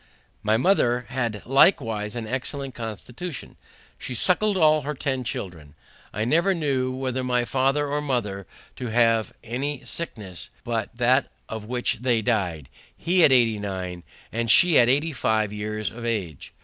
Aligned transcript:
My 0.41 0.57
mother 0.57 1.05
had 1.09 1.43
likewise 1.45 2.15
an 2.15 2.25
excellent 2.25 2.73
constitution: 2.73 3.55
she 3.99 4.15
suckled 4.15 4.57
all 4.57 4.81
her 4.81 4.95
ten 4.95 5.23
children. 5.23 5.75
I 6.11 6.25
never 6.25 6.55
knew 6.55 7.05
either 7.05 7.23
my 7.23 7.45
father 7.45 7.85
or 7.87 8.01
mother 8.01 8.47
to 8.77 8.87
have 8.87 9.31
any 9.43 9.83
sickness 9.83 10.49
but 10.63 10.89
that 10.97 11.29
of 11.47 11.65
which 11.65 11.97
they 12.01 12.23
dy'd, 12.23 12.67
he 12.97 13.23
at 13.23 13.31
89, 13.31 14.01
and 14.31 14.49
she 14.49 14.79
at 14.79 14.89
85 14.89 15.53
years 15.53 15.91
of 15.91 16.03
age. 16.03 16.51